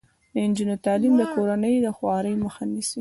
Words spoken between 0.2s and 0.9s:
د نجونو